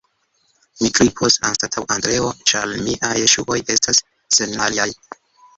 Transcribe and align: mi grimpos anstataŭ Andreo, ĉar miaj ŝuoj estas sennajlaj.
mi 0.83 0.89
grimpos 0.99 1.35
anstataŭ 1.49 1.83
Andreo, 1.95 2.31
ĉar 2.53 2.73
miaj 2.87 3.13
ŝuoj 3.35 3.61
estas 3.77 4.03
sennajlaj. 4.39 4.93